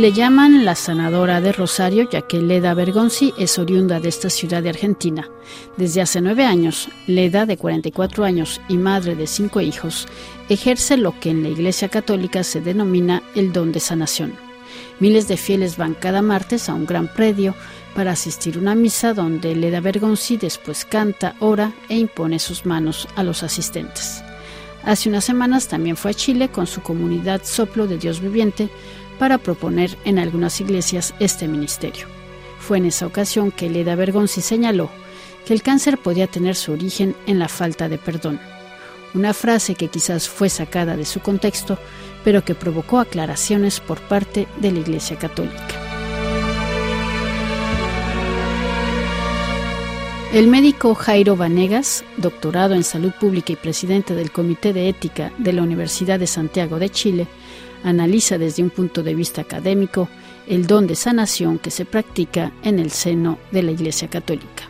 Le 0.00 0.14
llaman 0.14 0.64
la 0.64 0.76
sanadora 0.76 1.42
de 1.42 1.52
Rosario, 1.52 2.08
ya 2.08 2.22
que 2.22 2.40
Leda 2.40 2.72
Bergonzi 2.72 3.34
es 3.36 3.58
oriunda 3.58 4.00
de 4.00 4.08
esta 4.08 4.30
ciudad 4.30 4.62
de 4.62 4.70
Argentina. 4.70 5.28
Desde 5.76 6.00
hace 6.00 6.22
nueve 6.22 6.46
años, 6.46 6.88
Leda, 7.06 7.44
de 7.44 7.58
44 7.58 8.24
años 8.24 8.62
y 8.66 8.78
madre 8.78 9.14
de 9.14 9.26
cinco 9.26 9.60
hijos, 9.60 10.08
ejerce 10.48 10.96
lo 10.96 11.20
que 11.20 11.28
en 11.28 11.42
la 11.42 11.50
Iglesia 11.50 11.90
Católica 11.90 12.44
se 12.44 12.62
denomina 12.62 13.22
el 13.34 13.52
don 13.52 13.72
de 13.72 13.80
sanación. 13.80 14.32
Miles 15.00 15.28
de 15.28 15.36
fieles 15.36 15.76
van 15.76 15.92
cada 15.92 16.22
martes 16.22 16.70
a 16.70 16.74
un 16.74 16.86
gran 16.86 17.06
predio 17.06 17.54
para 17.94 18.12
asistir 18.12 18.56
a 18.56 18.60
una 18.60 18.74
misa 18.74 19.12
donde 19.12 19.54
Leda 19.54 19.80
Bergonzi 19.80 20.38
después 20.38 20.86
canta, 20.86 21.34
ora 21.40 21.74
e 21.90 21.98
impone 21.98 22.38
sus 22.38 22.64
manos 22.64 23.06
a 23.16 23.22
los 23.22 23.42
asistentes. 23.42 24.24
Hace 24.82 25.10
unas 25.10 25.24
semanas 25.24 25.68
también 25.68 25.98
fue 25.98 26.12
a 26.12 26.14
Chile 26.14 26.48
con 26.48 26.66
su 26.66 26.80
comunidad 26.80 27.42
Soplo 27.44 27.86
de 27.86 27.98
Dios 27.98 28.20
Viviente 28.22 28.70
para 29.20 29.36
proponer 29.36 29.98
en 30.06 30.18
algunas 30.18 30.62
iglesias 30.62 31.14
este 31.20 31.46
ministerio. 31.46 32.06
Fue 32.58 32.78
en 32.78 32.86
esa 32.86 33.06
ocasión 33.06 33.52
que 33.52 33.68
Leda 33.68 33.94
Bergonzi 33.94 34.40
señaló 34.40 34.88
que 35.46 35.52
el 35.52 35.62
cáncer 35.62 35.98
podía 35.98 36.26
tener 36.26 36.56
su 36.56 36.72
origen 36.72 37.14
en 37.26 37.38
la 37.38 37.48
falta 37.48 37.90
de 37.90 37.98
perdón. 37.98 38.40
Una 39.12 39.34
frase 39.34 39.74
que 39.74 39.88
quizás 39.88 40.26
fue 40.26 40.48
sacada 40.48 40.96
de 40.96 41.04
su 41.04 41.20
contexto, 41.20 41.76
pero 42.24 42.46
que 42.46 42.54
provocó 42.54 42.98
aclaraciones 42.98 43.78
por 43.78 44.00
parte 44.00 44.48
de 44.58 44.72
la 44.72 44.78
Iglesia 44.80 45.18
Católica. 45.18 45.66
El 50.32 50.46
médico 50.46 50.94
Jairo 50.94 51.36
Vanegas, 51.36 52.04
doctorado 52.16 52.74
en 52.74 52.84
salud 52.84 53.12
pública 53.20 53.52
y 53.52 53.56
presidente 53.56 54.14
del 54.14 54.30
Comité 54.30 54.72
de 54.72 54.88
Ética 54.88 55.30
de 55.36 55.52
la 55.52 55.62
Universidad 55.62 56.18
de 56.18 56.26
Santiago 56.26 56.78
de 56.78 56.88
Chile, 56.88 57.26
analiza 57.84 58.38
desde 58.38 58.62
un 58.62 58.70
punto 58.70 59.02
de 59.02 59.14
vista 59.14 59.42
académico 59.42 60.08
el 60.48 60.66
don 60.66 60.86
de 60.86 60.94
sanación 60.94 61.58
que 61.58 61.70
se 61.70 61.84
practica 61.84 62.50
en 62.64 62.78
el 62.78 62.90
seno 62.90 63.38
de 63.52 63.62
la 63.62 63.70
Iglesia 63.70 64.08
Católica. 64.08 64.64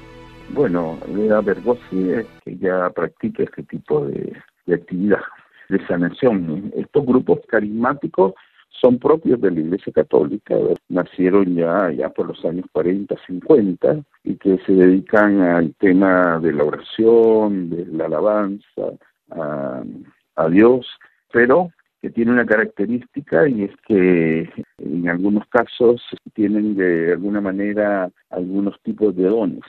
Bueno, 0.50 0.98
Leda 1.14 1.40
Bergossi 1.40 2.10
es 2.10 2.26
que 2.44 2.56
ya 2.58 2.90
practica 2.90 3.44
este 3.44 3.62
tipo 3.62 4.04
de, 4.06 4.36
actividad 4.72 5.20
de 5.68 5.86
sanación. 5.86 6.72
Estos 6.76 7.06
grupos 7.06 7.40
carismáticos 7.48 8.34
son 8.68 8.98
propios 8.98 9.40
de 9.40 9.50
la 9.50 9.60
Iglesia 9.60 9.92
Católica, 9.92 10.54
nacieron 10.88 11.54
ya, 11.54 11.90
ya 11.90 12.08
por 12.08 12.28
los 12.28 12.44
años 12.44 12.66
40, 12.72 13.14
50 13.26 14.00
y 14.24 14.36
que 14.36 14.58
se 14.66 14.72
dedican 14.72 15.40
al 15.40 15.74
tema 15.74 16.38
de 16.40 16.52
la 16.52 16.64
oración, 16.64 17.70
de 17.70 17.86
la 17.86 18.06
alabanza 18.06 18.92
a 19.30 20.48
Dios, 20.48 20.86
pero 21.32 21.70
que 22.00 22.10
tiene 22.10 22.32
una 22.32 22.46
característica 22.46 23.48
y 23.48 23.64
es 23.64 23.72
que 23.86 24.48
en 24.78 25.08
algunos 25.08 25.46
casos 25.48 26.02
tienen 26.34 26.76
de 26.76 27.12
alguna 27.12 27.40
manera 27.40 28.10
algunos 28.30 28.80
tipos 28.82 29.14
de 29.14 29.24
dones 29.24 29.62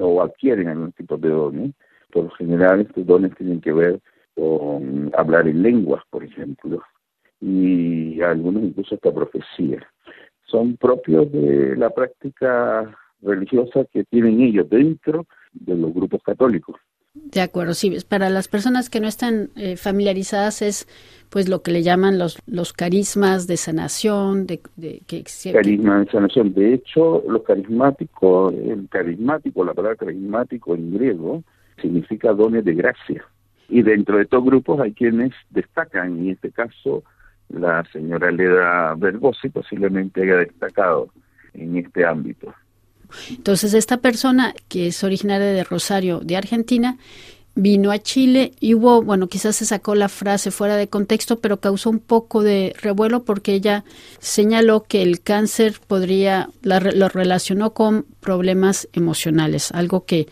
o 0.00 0.22
adquieren 0.22 0.68
algunos 0.68 0.94
tipos 0.94 1.20
de 1.20 1.28
dones. 1.28 1.74
Por 2.10 2.24
lo 2.24 2.30
general 2.30 2.80
estos 2.80 3.06
dones 3.06 3.34
tienen 3.36 3.60
que 3.60 3.72
ver 3.72 4.00
con 4.34 5.10
hablar 5.16 5.46
en 5.46 5.62
lenguas, 5.62 6.02
por 6.10 6.24
ejemplo, 6.24 6.82
y 7.40 8.20
algunos 8.22 8.62
incluso 8.62 8.94
hasta 8.94 9.12
profecía. 9.12 9.86
Son 10.46 10.76
propios 10.76 11.30
de 11.30 11.76
la 11.76 11.90
práctica 11.90 12.96
religiosa 13.20 13.84
que 13.92 14.04
tienen 14.04 14.40
ellos 14.40 14.70
dentro 14.70 15.26
de 15.52 15.74
los 15.74 15.92
grupos 15.92 16.22
católicos. 16.22 16.76
De 17.30 17.40
acuerdo, 17.40 17.74
sí. 17.74 17.96
Para 18.08 18.30
las 18.30 18.48
personas 18.48 18.88
que 18.88 19.00
no 19.00 19.08
están 19.08 19.50
eh, 19.56 19.76
familiarizadas 19.76 20.62
es 20.62 20.88
pues 21.30 21.48
lo 21.48 21.62
que 21.62 21.72
le 21.72 21.82
llaman 21.82 22.18
los, 22.18 22.40
los 22.46 22.72
carismas 22.72 23.46
de 23.46 23.58
sanación, 23.58 24.46
de, 24.46 24.60
de 24.76 25.02
que 25.06 25.24
carisma 25.52 26.00
de 26.00 26.10
sanación. 26.10 26.54
De 26.54 26.72
hecho, 26.72 27.22
los 27.28 27.42
carismáticos, 27.42 28.54
el 28.54 28.88
carismático, 28.88 29.64
la 29.64 29.74
palabra 29.74 29.96
carismático 29.96 30.74
en 30.74 30.94
griego 30.94 31.44
significa 31.82 32.32
dones 32.32 32.64
de 32.64 32.74
gracia. 32.74 33.24
Y 33.68 33.82
dentro 33.82 34.16
de 34.16 34.22
estos 34.22 34.42
grupos 34.42 34.80
hay 34.80 34.94
quienes 34.94 35.32
destacan, 35.50 36.18
en 36.18 36.30
este 36.30 36.50
caso 36.50 37.04
la 37.50 37.84
señora 37.92 38.30
Leda 38.30 38.94
Bergossi 38.94 39.50
posiblemente 39.50 40.22
haya 40.22 40.36
destacado 40.36 41.10
en 41.52 41.76
este 41.76 42.06
ámbito. 42.06 42.54
Entonces, 43.30 43.74
esta 43.74 43.98
persona 43.98 44.54
que 44.68 44.88
es 44.88 45.02
originaria 45.04 45.46
de 45.46 45.64
Rosario, 45.64 46.20
de 46.20 46.36
Argentina, 46.36 46.98
vino 47.58 47.90
a 47.90 47.98
Chile 47.98 48.52
y 48.60 48.74
hubo, 48.74 49.02
bueno, 49.02 49.26
quizás 49.26 49.56
se 49.56 49.64
sacó 49.64 49.96
la 49.96 50.08
frase 50.08 50.52
fuera 50.52 50.76
de 50.76 50.88
contexto, 50.88 51.40
pero 51.40 51.56
causó 51.56 51.90
un 51.90 51.98
poco 51.98 52.42
de 52.44 52.72
revuelo 52.80 53.24
porque 53.24 53.52
ella 53.52 53.84
señaló 54.20 54.84
que 54.84 55.02
el 55.02 55.20
cáncer 55.20 55.74
podría, 55.86 56.50
lo 56.62 57.08
relacionó 57.08 57.72
con 57.74 58.06
problemas 58.20 58.88
emocionales, 58.92 59.72
algo 59.72 60.04
que 60.04 60.26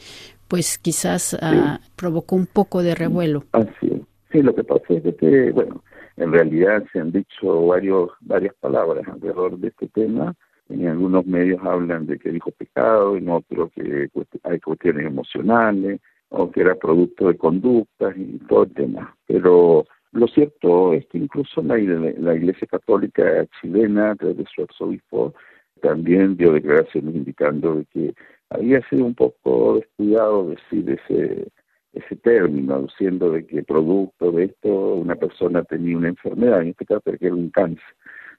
pues 0.47 0.79
quizás 0.79 1.37
ah, 1.43 1.81
provocó 1.97 2.37
un 2.37 2.47
poco 2.47 2.85
de 2.85 2.95
revuelo. 2.95 3.43
Así 3.51 3.89
es. 3.91 4.01
Sí, 4.31 4.43
lo 4.43 4.55
que 4.55 4.63
pasa 4.63 4.85
es 4.89 5.17
que, 5.17 5.51
bueno, 5.51 5.83
en 6.17 6.33
realidad 6.33 6.85
se 6.93 7.01
han 7.01 7.11
dicho 7.11 7.67
varios, 7.67 8.11
varias 8.21 8.55
palabras 8.61 9.07
alrededor 9.09 9.59
de 9.59 9.69
este 9.69 9.89
tema 9.89 10.35
en 10.69 10.87
algunos 10.87 11.27
medios 11.27 11.60
hablan 11.62 12.06
de 12.06 12.19
que 12.19 12.31
dijo 12.31 12.50
pecado, 12.50 13.16
en 13.16 13.28
otros 13.28 13.71
que 13.72 14.09
hay 14.43 14.60
cuestiones 14.60 15.06
emocionales, 15.06 16.00
o 16.28 16.50
que 16.50 16.60
era 16.60 16.75
producto 16.75 17.28
de 17.28 17.37
conductas 17.37 18.16
y 18.16 18.38
todo 18.49 18.65
el 18.65 18.75
tema. 18.75 19.16
Pero 19.27 19.87
lo 20.12 20.27
cierto 20.28 20.93
es 20.93 21.06
que 21.06 21.19
incluso 21.19 21.62
la, 21.62 21.77
la 21.77 22.34
Iglesia 22.34 22.66
Católica 22.66 23.47
chilena, 23.60 24.15
desde 24.19 24.44
su 24.53 24.62
arzobispo, 24.62 25.34
también 25.81 26.37
dio 26.37 26.53
declaraciones 26.53 27.15
indicando 27.15 27.77
de 27.77 27.84
que 27.87 28.15
había 28.50 28.81
sido 28.88 29.04
un 29.04 29.15
poco 29.15 29.77
descuidado 29.77 30.50
decir 30.50 30.91
ese 30.91 31.48
ese 31.97 32.16
término, 32.16 32.75
aduciendo 32.75 33.31
de 33.31 33.47
que 33.47 33.62
producto 33.62 34.31
de 34.31 34.44
esto 34.44 34.69
una 34.69 35.16
persona 35.16 35.65
tenía 35.65 35.97
una 35.97 36.09
enfermedad, 36.09 36.60
en 36.60 36.69
este 36.69 36.84
caso 36.84 37.00
que 37.04 37.27
era 37.27 37.34
un 37.34 37.50
cáncer. 37.50 37.83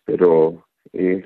Pero 0.05 0.63
es 0.93 1.25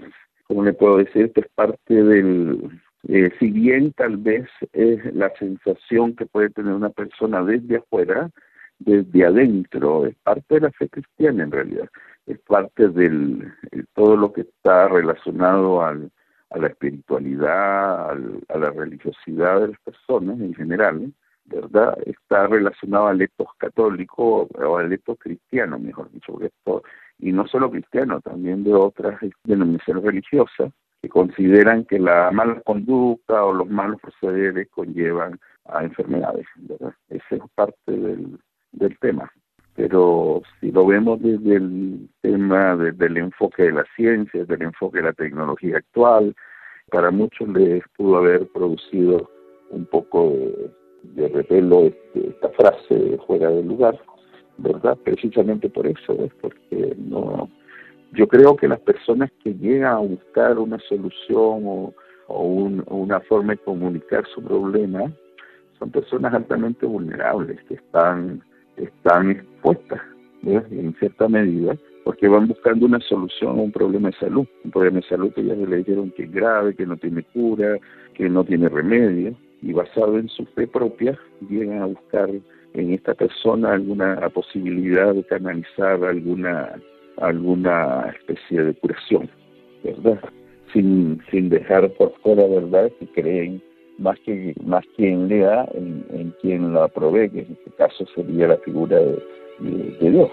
como 0.52 0.66
le 0.66 0.74
puedo 0.74 0.98
decir, 0.98 1.28
esto 1.28 1.40
es 1.40 1.48
parte 1.56 2.04
del, 2.04 2.78
eh, 3.08 3.32
si 3.40 3.52
bien 3.52 3.94
tal 3.94 4.18
vez 4.18 4.50
es 4.74 5.16
la 5.16 5.32
sensación 5.40 6.14
que 6.14 6.26
puede 6.26 6.50
tener 6.50 6.74
una 6.74 6.90
persona 6.90 7.42
desde 7.42 7.78
afuera, 7.78 8.30
desde 8.78 9.26
adentro, 9.26 10.08
es 10.08 10.16
parte 10.24 10.56
de 10.56 10.60
la 10.60 10.72
fe 10.72 10.90
cristiana 10.90 11.44
en 11.44 11.52
realidad, 11.52 11.88
es 12.26 12.38
parte 12.40 12.90
del 12.90 13.50
todo 13.94 14.18
lo 14.18 14.34
que 14.34 14.42
está 14.42 14.90
relacionado 14.90 15.86
al, 15.86 16.12
a 16.50 16.58
la 16.58 16.68
espiritualidad, 16.68 18.12
a 18.12 18.58
la 18.58 18.72
religiosidad 18.72 19.62
de 19.62 19.68
las 19.70 19.80
personas 19.80 20.38
en 20.42 20.54
general, 20.54 21.14
¿verdad? 21.46 21.98
Está 22.06 22.48
relacionado 22.48 23.08
al 23.08 23.22
etos 23.22 23.48
católico 23.58 24.50
o 24.54 24.78
al 24.78 24.92
etos 24.92 25.18
cristiano, 25.18 25.80
mejor 25.80 26.12
dicho, 26.12 26.38
esto 26.42 26.84
y 27.22 27.32
no 27.32 27.48
solo 27.48 27.70
cristianos, 27.70 28.24
también 28.24 28.64
de 28.64 28.74
otras 28.74 29.20
denominaciones 29.44 30.04
religiosas, 30.04 30.72
que 31.02 31.10
consideran 31.10 31.86
que 31.86 32.00
la 32.00 32.32
mala 32.32 32.62
conducta 32.62 33.44
o 33.46 33.54
los 33.54 33.70
malos 33.70 34.00
procederes 34.02 34.68
conllevan 34.70 35.40
a 35.66 35.84
enfermedades. 35.84 36.46
¿verdad? 36.58 36.94
Ese 37.10 37.36
es 37.36 37.42
parte 37.56 37.92
del, 37.92 38.40
del 38.72 38.98
tema. 39.00 39.32
Pero 39.76 40.42
si 40.60 40.72
lo 40.72 40.86
vemos 40.86 41.22
desde 41.22 41.56
el 41.56 42.10
tema, 42.22 42.76
desde 42.76 43.06
el 43.06 43.18
enfoque 43.18 43.64
de 43.64 43.72
la 43.72 43.86
ciencia, 43.96 44.42
desde 44.42 44.56
el 44.56 44.64
enfoque 44.64 44.98
de 44.98 45.06
la 45.06 45.14
tecnología 45.14 45.78
actual, 45.78 46.36
para 46.90 47.10
muchos 47.10 47.48
les 47.50 47.84
pudo 47.96 48.18
haber 48.18 48.48
producido 48.50 49.30
un 49.70 49.86
poco 49.86 50.32
de, 50.32 50.72
de 51.04 51.30
repelo 51.30 51.84
este, 51.86 52.30
esta 52.30 52.50
frase 52.50 53.18
fuera 53.26 53.50
de 53.50 53.64
lugar, 53.64 53.98
¿verdad? 54.62 54.98
Precisamente 55.04 55.70
por 55.70 55.88
eso, 55.88 56.14
es 56.24 56.34
porque 56.42 56.96
no, 56.98 57.50
yo 58.14 58.28
creo 58.28 58.56
que 58.56 58.68
las 58.68 58.80
personas 58.80 59.32
que 59.44 59.54
llegan 59.54 59.94
a 59.94 60.00
buscar 60.00 60.58
una 60.60 60.80
solución 60.80 61.64
o, 61.64 61.94
una 62.28 63.20
forma 63.22 63.54
de 63.54 63.58
comunicar 63.60 64.26
su 64.34 64.42
problema 64.42 65.12
son 65.78 65.92
personas 65.92 66.34
altamente 66.34 66.86
vulnerables 66.86 67.62
que 67.64 67.74
están, 67.74 68.42
están 68.78 69.32
expuestas 69.32 70.02
en 70.44 70.96
cierta 70.98 71.28
medida 71.28 71.76
porque 72.04 72.28
van 72.28 72.48
buscando 72.48 72.86
una 72.86 73.00
solución 73.02 73.60
a 73.60 73.62
un 73.62 73.72
problema 73.72 74.10
de 74.10 74.18
salud, 74.18 74.48
un 74.64 74.72
problema 74.72 74.98
de 74.98 75.08
salud 75.08 75.34
que 75.34 75.44
ya 75.44 75.54
le 75.54 75.78
dijeron 75.78 76.12
que 76.12 76.24
es 76.24 76.32
grave, 76.32 76.76
que 76.76 76.86
no 76.86 76.98
tiene 76.98 77.24
cura, 77.24 77.78
que 78.14 78.30
no 78.30 78.44
tiene 78.44 78.70
remedio, 78.70 79.36
y 79.62 79.74
basado 79.74 80.18
en 80.18 80.28
su 80.30 80.46
fe 80.48 80.68
propia 80.68 81.18
llegan 81.50 81.82
a 81.82 81.86
buscar 81.86 82.30
en 82.74 82.94
esta 82.94 83.14
persona 83.14 83.74
alguna 83.74 84.30
posibilidad 84.30 85.14
de 85.14 85.24
canalizar 85.24 86.04
alguna 86.04 86.82
alguna 87.18 88.14
especie 88.18 88.64
de 88.64 88.74
curación, 88.76 89.30
¿verdad? 89.84 90.20
Sin, 90.74 91.22
sin 91.30 91.50
dejar 91.50 91.90
por 91.92 92.14
fuera, 92.22 92.48
¿verdad?, 92.48 92.92
que 93.00 93.08
creen 93.08 93.62
más 93.98 94.18
que 94.22 94.56
más 94.66 94.84
quien 94.96 95.28
lea 95.28 95.68
en, 95.74 96.06
en 96.10 96.34
quien 96.42 96.74
la 96.74 96.88
provee, 96.88 97.30
que 97.30 97.42
en 97.42 97.52
este 97.52 97.72
caso 97.78 98.06
sería 98.16 98.48
la 98.48 98.58
figura 98.58 98.98
de, 98.98 99.20
de, 99.60 100.10
Dios, 100.10 100.30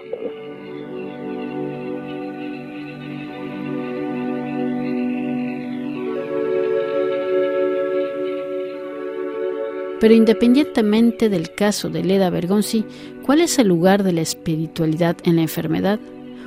Pero 10.01 10.15
independientemente 10.15 11.29
del 11.29 11.53
caso 11.55 11.91
de 11.91 12.05
Leda 12.05 12.31
Bergonzi, 12.31 12.85
¿cuál 13.27 13.41
es 13.41 13.59
el 13.59 13.69
lugar 13.69 14.05
de 14.05 14.13
la 14.13 14.21
espiritualidad 14.21 15.17
en 15.25 15.37
la 15.37 15.43
enfermedad? 15.43 15.99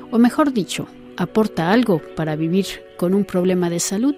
O 0.09 0.18
mejor 0.18 0.53
dicho, 0.53 0.88
¿aporta 1.18 1.71
algo 1.71 2.01
para 2.15 2.38
vivir 2.38 2.65
con 2.98 3.13
un 3.13 3.25
problema 3.25 3.69
de 3.69 3.80
salud? 3.80 4.15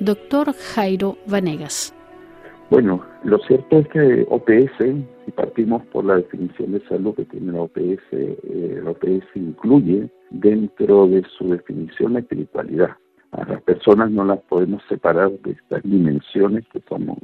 Doctor 0.00 0.52
Jairo 0.52 1.16
Vanegas. 1.26 1.94
Bueno, 2.70 3.02
lo 3.24 3.38
cierto 3.38 3.78
es 3.78 3.88
que 3.88 4.26
OPS, 4.28 4.78
si 5.24 5.30
partimos 5.32 5.82
por 5.86 6.04
la 6.04 6.16
definición 6.16 6.72
de 6.72 6.86
salud 6.88 7.14
que 7.14 7.24
tiene 7.24 7.52
la 7.52 7.62
OPS, 7.62 8.02
eh, 8.12 8.80
la 8.84 8.90
OPS 8.90 9.24
incluye 9.34 10.10
dentro 10.30 11.06
de 11.06 11.24
su 11.38 11.48
definición 11.48 12.12
la 12.12 12.18
espiritualidad. 12.20 12.90
A 13.32 13.44
las 13.44 13.62
personas 13.62 14.10
no 14.10 14.24
las 14.24 14.40
podemos 14.40 14.82
separar 14.88 15.30
de 15.30 15.52
estas 15.52 15.82
dimensiones 15.82 16.66
que 16.68 16.80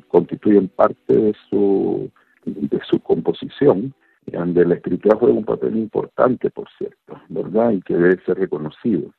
constituyen 0.09 0.69
parte 0.69 1.17
de 1.17 1.35
su, 1.49 2.11
de 2.45 2.81
su 2.89 3.01
composición, 3.01 3.95
donde 4.27 4.67
la 4.67 4.75
espiritualidad 4.75 5.19
juega 5.19 5.39
un 5.39 5.45
papel 5.45 5.77
importante, 5.77 6.51
por 6.51 6.69
cierto, 6.77 7.21
¿verdad? 7.29 7.71
Y 7.73 7.81
que 7.81 7.95
debe 7.95 8.23
ser 8.25 8.39
reconocido. 8.39 9.11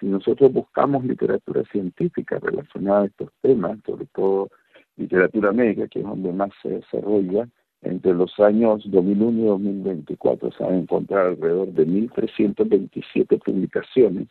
Si 0.00 0.06
nosotros 0.06 0.52
buscamos 0.52 1.04
literatura 1.04 1.64
científica 1.72 2.38
relacionada 2.40 3.02
a 3.02 3.06
estos 3.06 3.30
temas, 3.40 3.78
sobre 3.84 4.06
todo 4.14 4.48
literatura 4.96 5.52
médica, 5.52 5.88
que 5.88 6.00
es 6.00 6.04
donde 6.04 6.32
más 6.32 6.50
se 6.62 6.68
desarrolla, 6.68 7.48
entre 7.82 8.12
los 8.12 8.38
años 8.40 8.82
2001 8.90 9.38
y 9.38 9.44
2024 9.44 10.52
se 10.52 10.64
van 10.64 10.74
a 10.74 10.78
encontrar 10.78 11.26
alrededor 11.26 11.68
de 11.68 11.86
1.327 11.86 13.42
publicaciones 13.42 14.28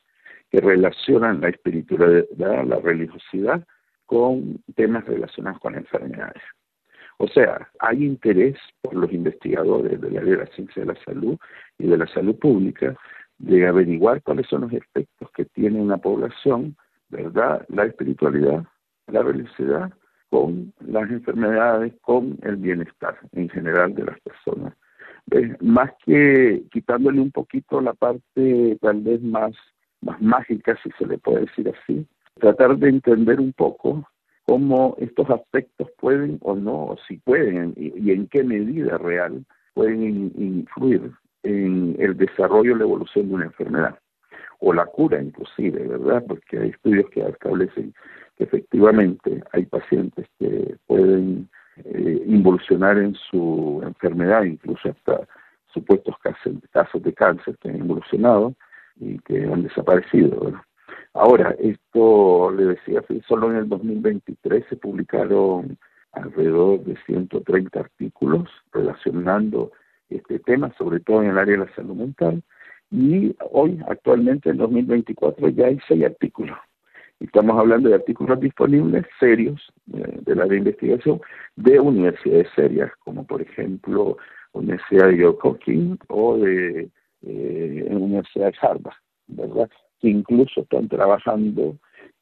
que 0.50 0.62
relacionan 0.62 1.42
la 1.42 1.50
espiritualidad, 1.50 2.66
la 2.66 2.80
religiosidad, 2.80 3.66
con 4.06 4.64
temas 4.76 5.06
relacionados 5.06 5.60
con 5.60 5.76
enfermedades. 5.76 6.42
O 7.18 7.28
sea, 7.28 7.68
hay 7.80 8.06
interés 8.06 8.58
por 8.82 8.96
los 8.96 9.12
investigadores 9.12 10.00
de 10.00 10.12
la, 10.12 10.46
ciencia 10.48 10.84
de 10.84 10.94
la 10.94 11.04
salud 11.04 11.38
y 11.78 11.88
de 11.88 11.98
la 11.98 12.08
salud 12.08 12.36
pública 12.38 12.96
de 13.40 13.68
averiguar 13.68 14.22
cuáles 14.22 14.48
son 14.48 14.62
los 14.62 14.74
efectos 14.74 15.30
que 15.32 15.46
tiene 15.46 15.82
una 15.82 15.98
población, 15.98 16.76
¿verdad? 17.10 17.66
La 17.70 17.86
espiritualidad, 17.86 18.64
la 19.08 19.24
religiosidad 19.24 19.92
con 20.30 20.74
las 20.80 21.10
enfermedades, 21.10 21.94
con 22.02 22.38
el 22.44 22.58
bienestar 22.58 23.18
en 23.32 23.50
general 23.50 23.96
de 23.96 24.06
las 24.06 24.20
personas. 24.22 24.74
Más 25.60 25.92
que 26.06 26.64
quitándole 26.72 27.20
un 27.20 27.32
poquito 27.32 27.82
la 27.82 27.94
parte 27.94 28.78
tal 28.80 29.02
vez 29.02 29.22
más, 29.22 29.54
más 30.02 30.22
mágica, 30.22 30.78
si 30.84 30.90
se 30.98 31.06
le 31.06 31.18
puede 31.18 31.42
decir 31.42 31.70
así, 31.70 32.06
tratar 32.40 32.78
de 32.78 32.90
entender 32.90 33.40
un 33.40 33.54
poco 33.54 34.08
cómo 34.46 34.96
estos 35.00 35.30
aspectos 35.30 35.90
pueden 36.00 36.38
o 36.42 36.56
no, 36.56 36.96
si 37.08 37.18
pueden 37.18 37.74
y, 37.76 38.12
en 38.12 38.28
qué 38.28 38.44
medida 38.44 38.98
real 38.98 39.46
pueden 39.74 40.32
influir 40.38 41.12
en 41.44 41.96
el 42.00 42.16
desarrollo 42.18 42.76
y 42.76 42.80
la 42.80 42.84
evolución 42.84 43.30
de 43.30 43.36
una 43.36 43.46
enfermedad 43.46 44.00
o 44.60 44.74
la 44.74 44.86
cura 44.86 45.22
inclusive, 45.22 45.88
¿verdad? 45.88 46.24
Porque 46.28 46.58
hay 46.58 46.70
estudios 46.70 47.10
que 47.10 47.22
establecen 47.22 47.94
que 48.38 48.44
efectivamente 48.46 49.44
hay 49.52 49.66
pacientes 49.66 50.28
que 50.40 50.76
pueden 50.88 51.50
eh, 51.84 52.24
involucionar 52.26 52.98
en 52.98 53.14
su 53.16 53.82
enfermedad, 53.84 54.44
incluso 54.44 54.90
hasta 54.90 55.28
supuestos 55.74 56.16
casos, 56.20 57.04
de 57.04 57.14
cáncer 57.14 57.56
que 57.60 57.70
han 57.70 57.78
involucionado 57.78 58.56
y 59.00 59.20
que 59.20 59.44
han 59.46 59.64
desaparecido. 59.64 60.54
Ahora, 61.14 61.56
esto 61.60 62.52
le 62.52 62.66
decía, 62.66 63.02
solo 63.28 63.52
en 63.52 63.58
el 63.58 63.70
2023 63.70 64.66
se 64.70 64.76
publicaron 64.76 65.78
alrededor 66.12 66.84
de 66.84 66.96
130 67.06 67.80
artículos 67.80 68.50
relacionando 68.72 69.72
este 70.10 70.40
tema, 70.40 70.74
sobre 70.78 71.00
todo 71.00 71.24
en 71.24 71.32
el 71.32 71.38
área 71.38 71.58
de 71.58 71.66
la 71.66 71.76
salud 71.76 71.96
mental, 71.96 72.44
y 72.90 73.36
hoy, 73.52 73.80
actualmente, 73.88 74.50
en 74.50 74.58
2024, 74.58 75.50
ya 75.50 75.66
hay 75.66 75.80
seis 75.88 76.06
artículos 76.06 76.58
Estamos 77.20 77.58
hablando 77.58 77.90
de 77.90 77.96
artículos 77.96 78.40
disponibles 78.40 79.06
serios 79.20 79.74
eh, 79.94 80.20
de 80.22 80.36
la 80.36 80.46
de 80.46 80.58
investigación 80.58 81.20
de 81.56 81.80
universidades 81.80 82.48
serias, 82.56 82.92
como 83.00 83.26
por 83.26 83.42
ejemplo 83.42 84.18
Universidad 84.54 85.08
de 85.08 85.18
York 85.18 85.44
o 86.10 86.38
de 86.38 86.90
eh, 87.24 87.88
Universidad 87.90 88.52
de 88.52 88.58
Harvard, 88.62 88.96
¿verdad? 89.28 89.70
Que 90.00 90.10
incluso 90.10 90.62
están 90.62 90.88
trabajando 90.88 91.78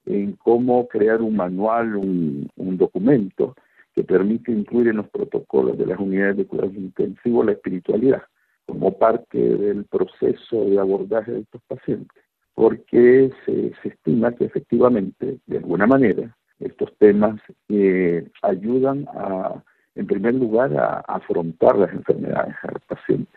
en 0.05 0.33
cómo 0.33 0.87
crear 0.87 1.21
un 1.21 1.35
manual, 1.35 1.95
un, 1.95 2.49
documento 2.77 3.55
que 3.93 4.03
permite 4.03 4.51
incluir 4.51 4.89
en 4.89 4.97
los 4.97 5.09
protocolos 5.09 5.77
de 5.77 5.85
las 5.85 5.99
unidades 5.99 6.37
de 6.37 6.45
cuidados 6.45 6.75
intensivos 6.75 7.45
la 7.45 7.53
espiritualidad 7.53 8.23
como 8.65 8.97
parte 8.97 9.37
del 9.37 9.85
proceso 9.85 10.65
de 10.65 10.77
abordaje 10.77 11.31
de 11.31 11.39
estos 11.41 11.61
pacientes 11.67 12.25
porque 12.55 13.31
se, 13.45 13.73
estima 13.83 14.33
que 14.33 14.45
efectivamente, 14.45 15.39
de 15.45 15.57
alguna 15.57 15.85
manera, 15.85 16.35
estos 16.59 16.97
temas 16.97 17.39
eh, 17.69 18.27
ayudan 18.41 19.05
a, 19.13 19.61
en 19.95 20.07
primer 20.07 20.35
lugar, 20.35 20.75
a, 20.77 21.01
afrontar 21.01 21.77
las 21.77 21.91
enfermedades 21.91 22.55
al 22.63 22.79
paciente, 22.87 23.31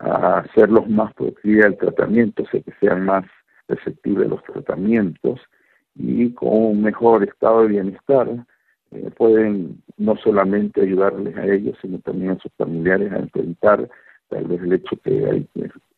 a 0.00 0.38
hacerlos 0.38 0.88
más 0.88 1.12
productivos 1.14 1.66
al 1.66 1.76
tratamiento, 1.76 2.42
o 2.42 2.46
sea, 2.46 2.60
que 2.60 2.72
sean 2.80 3.04
más 3.04 3.24
receptivos 3.68 4.26
los 4.26 4.42
tratamientos 4.42 5.40
y 5.94 6.32
con 6.32 6.48
un 6.52 6.82
mejor 6.82 7.24
estado 7.24 7.62
de 7.62 7.68
bienestar 7.68 8.28
eh, 8.92 9.10
pueden 9.16 9.82
no 9.98 10.16
solamente 10.16 10.82
ayudarles 10.82 11.36
a 11.36 11.46
ellos, 11.46 11.76
sino 11.80 11.98
también 12.00 12.32
a 12.32 12.38
sus 12.38 12.52
familiares 12.56 13.12
a 13.12 13.18
enfrentar 13.18 13.88
tal 14.28 14.44
vez 14.46 14.60
el 14.62 14.72
hecho 14.72 14.96
que 15.02 15.10
hay, 15.26 15.48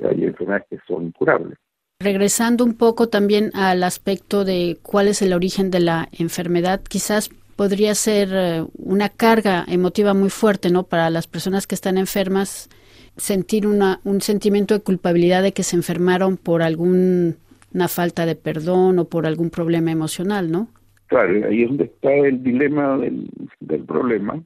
hay 0.04 0.24
enfermedades 0.24 0.66
que 0.68 0.78
son 0.86 1.04
incurables. 1.06 1.58
Regresando 2.00 2.64
un 2.64 2.74
poco 2.74 3.08
también 3.08 3.50
al 3.54 3.84
aspecto 3.84 4.44
de 4.44 4.78
cuál 4.82 5.08
es 5.08 5.22
el 5.22 5.32
origen 5.32 5.70
de 5.70 5.80
la 5.80 6.08
enfermedad, 6.18 6.82
quizás 6.82 7.30
podría 7.56 7.94
ser 7.94 8.30
eh, 8.32 8.64
una 8.74 9.08
carga 9.08 9.64
emotiva 9.68 10.12
muy 10.12 10.30
fuerte, 10.30 10.70
¿no? 10.70 10.82
Para 10.82 11.10
las 11.10 11.28
personas 11.28 11.66
que 11.66 11.76
están 11.76 11.96
enfermas, 11.98 12.68
sentir 13.16 13.66
una, 13.66 14.00
un 14.04 14.20
sentimiento 14.20 14.74
de 14.74 14.82
culpabilidad 14.82 15.42
de 15.42 15.52
que 15.52 15.62
se 15.62 15.76
enfermaron 15.76 16.36
por 16.36 16.62
alguna 16.62 17.34
falta 17.88 18.26
de 18.26 18.36
perdón 18.36 18.98
o 18.98 19.04
por 19.06 19.26
algún 19.26 19.50
problema 19.50 19.90
emocional, 19.90 20.50
¿no? 20.50 20.68
Claro, 21.06 21.46
ahí 21.46 21.62
es 21.62 21.68
donde 21.68 21.84
está 21.84 22.12
el 22.12 22.42
dilema 22.42 22.96
del, 22.96 23.28
problema, 23.86 24.42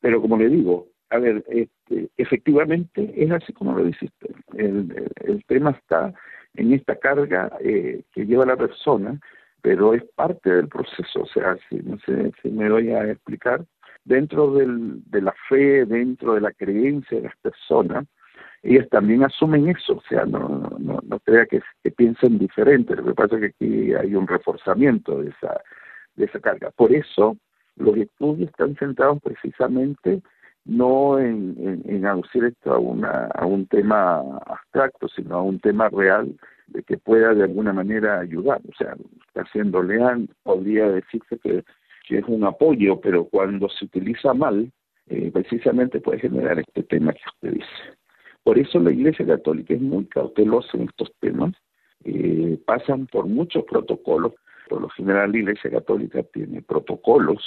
pero 0.00 0.20
como 0.20 0.36
le 0.36 0.50
digo, 0.50 0.88
a 1.08 1.18
ver, 1.18 1.42
este, 1.48 2.10
efectivamente 2.18 3.12
es 3.16 3.30
así 3.30 3.52
como 3.52 3.78
lo 3.78 3.84
dijiste, 3.84 4.34
el, 4.56 5.10
el 5.24 5.44
tema 5.46 5.70
está 5.70 6.12
en 6.54 6.72
esta 6.72 6.96
carga 6.96 7.50
eh, 7.60 8.02
que 8.12 8.26
lleva 8.26 8.46
la 8.46 8.56
persona, 8.56 9.18
pero 9.62 9.94
es 9.94 10.04
parte 10.14 10.50
del 10.50 10.68
proceso, 10.68 11.22
o 11.22 11.26
sea, 11.26 11.56
si, 11.68 11.76
no 11.76 11.98
sé 12.00 12.32
si 12.42 12.50
me 12.50 12.68
doy 12.68 12.90
a 12.90 13.10
explicar, 13.10 13.64
dentro 14.04 14.52
del, 14.54 15.02
de 15.10 15.22
la 15.22 15.34
fe, 15.48 15.84
dentro 15.86 16.34
de 16.34 16.40
la 16.40 16.52
creencia 16.52 17.18
de 17.18 17.24
las 17.24 17.36
personas, 17.38 18.06
ellas 18.62 18.88
también 18.88 19.22
asumen 19.22 19.68
eso, 19.68 19.94
o 19.94 20.02
sea, 20.08 20.24
no, 20.24 20.70
no, 20.78 21.18
crea 21.20 21.46
que, 21.46 21.60
que 21.82 21.90
piensen 21.90 22.38
diferente, 22.38 22.96
lo 22.96 23.04
que 23.04 23.14
pasa 23.14 23.36
es 23.36 23.40
que 23.40 23.46
aquí 23.48 23.94
hay 23.94 24.14
un 24.14 24.26
reforzamiento 24.26 25.22
de 25.22 25.30
esa, 25.30 25.60
de 26.16 26.24
esa 26.24 26.40
carga. 26.40 26.70
Por 26.70 26.92
eso 26.92 27.36
los 27.76 27.96
estudios 27.96 28.48
están 28.48 28.74
centrados 28.76 29.20
precisamente 29.22 30.22
no 30.64 31.18
en, 31.18 31.56
en, 31.58 31.82
en 31.86 32.06
aducir 32.06 32.44
esto 32.44 32.72
a, 32.72 32.78
una, 32.78 33.26
a 33.26 33.44
un 33.44 33.66
tema 33.66 34.20
abstracto, 34.46 35.08
sino 35.08 35.36
a 35.36 35.42
un 35.42 35.60
tema 35.60 35.88
real 35.90 36.34
de 36.68 36.82
que 36.82 36.96
pueda 36.96 37.34
de 37.34 37.44
alguna 37.44 37.72
manera 37.72 38.20
ayudar. 38.20 38.60
O 38.68 38.74
sea, 38.76 38.96
está 39.26 39.44
siendo 39.52 39.82
leal, 39.82 40.28
podría 40.42 40.88
decirse 40.88 41.38
que, 41.38 41.64
que, 42.06 42.18
es 42.18 42.24
un 42.26 42.44
apoyo, 42.44 43.00
pero 43.00 43.24
cuando 43.24 43.68
se 43.68 43.84
utiliza 43.84 44.34
mal, 44.34 44.70
eh, 45.06 45.30
precisamente 45.32 46.00
puede 46.00 46.20
generar 46.20 46.58
este 46.58 46.82
tema 46.84 47.12
que 47.12 47.22
usted 47.34 47.52
dice. 47.52 47.96
Por 48.42 48.58
eso 48.58 48.78
la 48.78 48.92
Iglesia 48.92 49.26
Católica 49.26 49.74
es 49.74 49.80
muy 49.80 50.04
cautelosa 50.06 50.76
en 50.76 50.84
estos 50.84 51.12
temas, 51.20 51.54
eh, 52.04 52.58
pasan 52.66 53.06
por 53.06 53.26
muchos 53.26 53.64
protocolos. 53.64 54.34
Por 54.68 54.82
lo 54.82 54.88
general 54.90 55.32
la 55.32 55.38
Iglesia 55.38 55.70
Católica 55.70 56.22
tiene 56.32 56.62
protocolos 56.62 57.42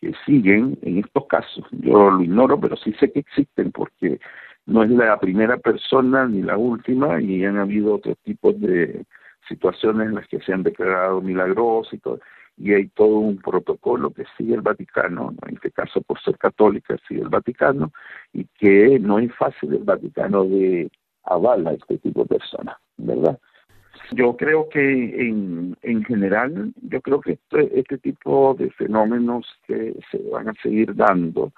que 0.00 0.12
siguen 0.26 0.78
en 0.82 0.98
estos 0.98 1.26
casos. 1.26 1.64
Yo 1.70 2.10
lo 2.10 2.22
ignoro, 2.22 2.60
pero 2.60 2.76
sí 2.76 2.92
sé 3.00 3.10
que 3.10 3.20
existen 3.20 3.72
porque 3.72 4.20
no 4.66 4.82
es 4.82 4.90
la 4.90 5.18
primera 5.18 5.56
persona 5.58 6.26
ni 6.26 6.42
la 6.42 6.56
última 6.56 7.20
y 7.20 7.44
han 7.44 7.58
habido 7.58 7.94
otros 7.94 8.16
tipos 8.22 8.58
de 8.60 9.04
situaciones 9.48 10.08
en 10.08 10.14
las 10.14 10.28
que 10.28 10.40
se 10.40 10.52
han 10.52 10.62
declarado 10.62 11.20
milagrosos 11.20 11.92
y 11.92 11.98
todo 11.98 12.20
y 12.56 12.72
hay 12.72 12.88
todo 12.88 13.18
un 13.18 13.38
protocolo 13.38 14.10
que 14.10 14.24
sigue 14.36 14.54
el 14.54 14.60
Vaticano, 14.60 15.34
en 15.46 15.54
este 15.54 15.70
caso 15.70 16.00
por 16.02 16.20
ser 16.20 16.38
católica 16.38 16.96
sigue 17.08 17.22
el 17.22 17.28
Vaticano, 17.28 17.92
y 18.32 18.44
que 18.58 18.98
no 18.98 19.18
es 19.18 19.34
fácil 19.34 19.74
el 19.74 19.84
Vaticano 19.84 20.44
de 20.44 20.90
avala 21.24 21.70
a 21.70 21.74
este 21.74 21.98
tipo 21.98 22.22
de 22.22 22.28
personas, 22.28 22.76
¿verdad? 22.96 23.38
Yo 24.12 24.36
creo 24.36 24.68
que 24.68 24.80
en, 25.28 25.76
en 25.82 26.04
general, 26.04 26.72
yo 26.82 27.00
creo 27.00 27.20
que 27.20 27.32
este, 27.32 27.78
este 27.78 27.98
tipo 27.98 28.54
de 28.58 28.70
fenómenos 28.70 29.46
que 29.66 29.94
se 30.10 30.18
van 30.30 30.48
a 30.48 30.54
seguir 30.62 30.94
dando, 30.94 31.52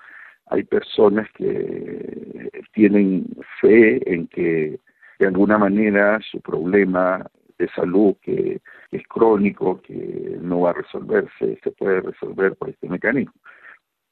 hay 0.47 0.63
personas 0.63 1.29
que 1.33 2.51
tienen 2.73 3.27
fe 3.61 4.01
en 4.13 4.29
que 4.29 4.79
de 5.19 5.27
alguna 5.27 5.59
manera 5.59 6.21
su 6.31 6.41
problema 6.41 7.27
de 7.59 7.69
salud 7.69 8.15
que, 8.23 8.61
es 8.91 9.03
crónico, 9.09 9.81
que 9.83 10.39
no 10.41 10.61
va 10.63 10.71
a 10.71 10.75
resolverse, 10.75 11.59
se 11.63 11.71
puede 11.73 12.01
resolver 12.01 12.55
por 12.57 12.71
este 12.71 12.89
mecanismo. 12.89 13.35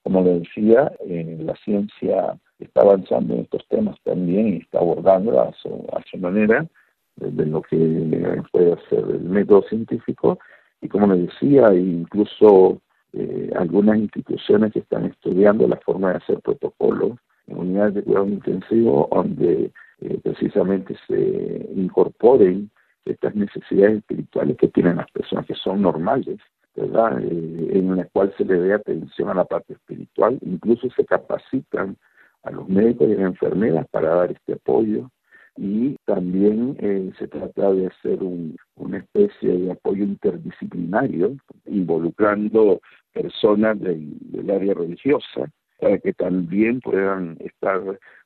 Como 0.02 0.22
le 0.22 0.40
decía, 0.40 0.92
eh, 1.06 1.38
la 1.40 1.56
ciencia 1.56 2.38
está 2.58 2.82
avanzando 2.82 3.34
en 3.34 3.40
estos 3.40 3.66
temas 3.68 3.96
también 4.02 4.48
y 4.48 4.56
está 4.58 4.78
abordando 4.78 5.40
a 5.40 5.52
su, 5.54 6.18
manera 6.18 6.66
de 7.16 7.46
lo 7.46 7.62
que 7.62 8.42
puede 8.52 8.72
hacer 8.72 8.98
el 8.98 9.24
método 9.24 9.62
científico. 9.62 10.38
Y 10.80 10.88
como 10.88 11.06
le 11.06 11.22
decía, 11.22 11.72
incluso 11.74 12.80
eh, 13.12 13.50
algunas 13.56 13.96
instituciones 13.98 14.72
que 14.72 14.80
están 14.80 15.06
estudiando 15.06 15.66
la 15.68 15.76
forma 15.76 16.10
de 16.10 16.16
hacer 16.16 16.40
protocolos 16.40 17.12
en 17.46 17.58
unidades 17.58 17.94
de 17.94 18.02
cuidado 18.02 18.26
intensivo 18.26 19.08
donde 19.10 19.70
eh, 20.00 20.20
precisamente 20.22 20.96
se 21.06 21.70
incorporen 21.74 22.70
estas 23.04 23.34
necesidades 23.34 23.99
espirituales 23.99 24.56
que 24.56 24.68
tienen 24.68 24.96
las 24.96 25.11
personas 25.11 25.46
que 25.46 25.54
son 25.54 25.82
normales, 25.82 26.38
¿verdad? 26.75 27.20
Eh, 27.23 27.70
en 27.73 27.96
la 27.96 28.04
cual 28.06 28.34
se 28.37 28.44
le 28.44 28.58
dé 28.58 28.75
atención 28.75 29.28
a 29.28 29.34
la 29.34 29.44
parte 29.44 29.75
espiritual, 29.75 30.38
incluso 30.42 30.88
se 30.90 31.04
capacitan 31.04 31.96
a 32.42 32.50
los 32.50 32.68
médicos 32.68 33.08
y 33.08 33.12
a 33.12 33.16
las 33.16 33.26
enfermeras 33.26 33.87
para 33.88 34.14
dar 34.14 34.32
este 34.32 34.54
apoyo 34.54 35.11
y 35.56 35.96
también 36.04 36.76
eh, 36.80 37.12
se 37.18 37.28
trata 37.28 37.73
de 37.73 37.87
hacer 37.87 38.18
una 38.75 38.99
especie 38.99 39.56
de 39.56 39.73
apoyo 39.73 40.02
interdisciplinario 40.02 41.37
involucrando 41.66 42.80
personas 43.12 43.78
del, 43.80 44.18
área 44.50 44.75
religiosa 44.75 45.49
para 45.78 45.99
que 45.99 46.12
también 46.12 46.80
puedan 46.80 47.37
estar 47.40 47.80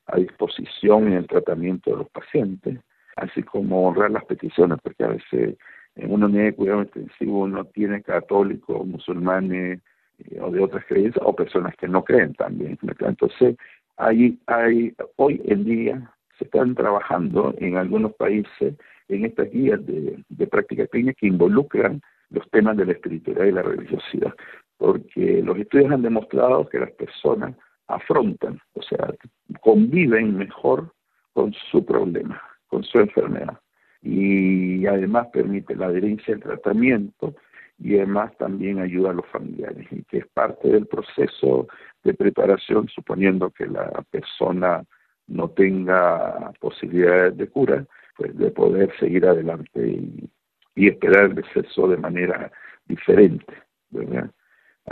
a 0.07 0.17
disposición 0.17 1.07
en 1.07 1.13
el 1.13 1.27
tratamiento 1.27 1.91
de 1.91 1.97
los 1.97 2.09
pacientes, 2.09 2.79
así 3.21 3.43
como 3.43 3.87
honrar 3.87 4.11
las 4.11 4.25
peticiones, 4.25 4.77
porque 4.83 5.03
a 5.03 5.09
veces 5.09 5.57
en 5.95 6.11
una 6.11 6.27
unidad 6.27 6.45
de 6.45 6.55
cuidado 6.55 6.81
intensivo 6.83 7.39
uno 7.41 7.65
tiene 7.65 8.01
católicos, 8.01 8.85
musulmanes 8.85 9.79
eh, 10.19 10.39
o 10.41 10.51
de 10.51 10.61
otras 10.61 10.85
creencias, 10.85 11.23
o 11.25 11.35
personas 11.35 11.75
que 11.75 11.87
no 11.87 12.03
creen 12.03 12.33
también. 12.33 12.77
Entonces, 12.99 13.55
hay, 13.97 14.39
hay 14.47 14.93
hoy 15.17 15.41
en 15.45 15.65
día 15.65 16.11
se 16.37 16.45
están 16.45 16.73
trabajando 16.73 17.53
en 17.57 17.75
algunos 17.75 18.13
países 18.13 18.75
en 19.09 19.25
estas 19.25 19.51
guías 19.51 19.79
de, 19.85 20.47
práctica 20.47 20.87
clínica 20.87 21.19
que 21.19 21.27
involucran 21.27 22.01
los 22.29 22.49
temas 22.51 22.77
de 22.77 22.85
la 22.85 22.93
espiritualidad 22.93 23.45
y 23.45 23.51
la 23.51 23.61
religiosidad, 23.61 24.33
porque 24.77 25.41
los 25.43 25.57
estudios 25.57 25.91
han 25.91 26.03
demostrado 26.03 26.67
que 26.69 26.79
las 26.79 26.91
personas 26.91 27.55
afrontan, 27.87 28.59
o 28.73 28.81
sea, 28.83 29.13
conviven 29.61 30.37
mejor 30.37 30.93
con 31.33 31.53
su 31.71 31.83
problema, 31.83 32.41
con 32.69 32.83
su 32.83 32.99
enfermedad, 32.99 33.59
y 34.01 34.85
además 34.87 35.27
permite 35.33 35.75
la 35.75 35.87
adherencia 35.87 36.33
al 36.33 36.41
tratamiento 36.41 37.35
y 37.81 37.95
además 37.95 38.35
también 38.37 38.79
ayuda 38.79 39.11
a 39.11 39.13
los 39.13 39.25
familiares, 39.27 39.87
y 39.91 40.03
que 40.03 40.19
es 40.19 40.27
parte 40.27 40.67
del 40.67 40.85
proceso 40.85 41.67
de 42.03 42.13
preparación, 42.13 42.87
suponiendo 42.89 43.49
que 43.51 43.67
la 43.67 44.03
persona 44.09 44.83
no 45.27 45.49
tenga 45.49 46.51
posibilidades 46.59 47.37
de 47.37 47.47
cura, 47.47 47.85
pues 48.17 48.37
de 48.37 48.51
poder 48.51 48.91
seguir 48.99 49.25
adelante 49.25 49.87
y, 49.87 50.29
esperar 50.75 51.25
el 51.25 51.35
deceso 51.35 51.89
de 51.89 51.97
manera 51.97 52.49
diferente, 52.85 53.53
¿verdad? 53.89 54.31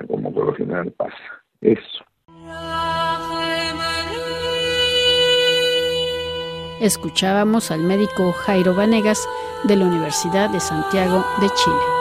Como 0.06 0.34
por 0.34 0.48
lo 0.48 0.54
general 0.54 0.92
pasa. 0.92 1.44
Eso. 1.62 2.04
Escuchábamos 6.80 7.72
al 7.72 7.82
médico 7.82 8.32
Jairo 8.32 8.76
Vanegas 8.76 9.28
de 9.64 9.76
la 9.76 9.86
Universidad 9.86 10.50
de 10.52 10.60
Santiago 10.60 11.26
de 11.42 11.50
Chile. 11.50 11.97